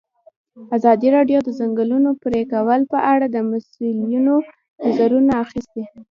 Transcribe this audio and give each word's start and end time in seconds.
ازادي 0.75 1.07
راډیو 1.15 1.39
د 1.43 1.45
د 1.47 1.49
ځنګلونو 1.59 2.09
پرېکول 2.23 2.81
په 2.91 2.99
اړه 3.13 3.25
د 3.29 3.37
مسؤلینو 3.51 4.35
نظرونه 4.83 5.31
اخیستي. 5.43 5.83